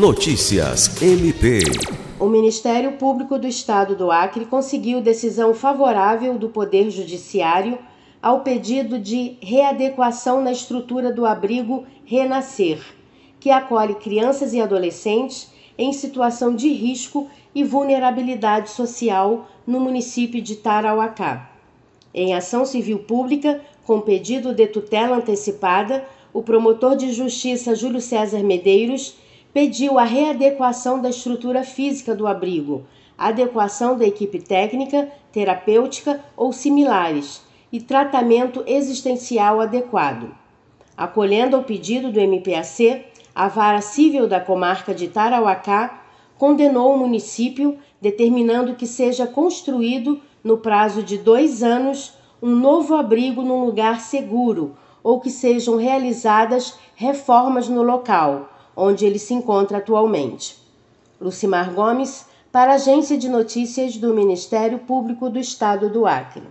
[0.00, 1.60] Notícias MP.
[2.18, 7.78] O Ministério Público do Estado do Acre conseguiu decisão favorável do Poder Judiciário
[8.22, 12.80] ao pedido de readequação na estrutura do abrigo Renascer,
[13.38, 20.56] que acolhe crianças e adolescentes em situação de risco e vulnerabilidade social no município de
[20.56, 21.50] Tarauacá.
[22.14, 28.42] Em ação civil pública, com pedido de tutela antecipada, o promotor de justiça Júlio César
[28.42, 29.20] Medeiros
[29.52, 32.84] pediu a readequação da estrutura física do abrigo,
[33.18, 37.42] adequação da equipe técnica, terapêutica ou similares
[37.72, 40.34] e tratamento existencial adequado.
[40.96, 46.02] Acolhendo ao pedido do MPAC, a Vara Civil da Comarca de Tarauacá
[46.38, 53.42] condenou o município, determinando que seja construído, no prazo de dois anos, um novo abrigo
[53.42, 58.49] num lugar seguro ou que sejam realizadas reformas no local
[58.80, 60.56] onde ele se encontra atualmente.
[61.20, 66.42] Lucimar Gomes, para a Agência de Notícias do Ministério Público do Estado do Acre.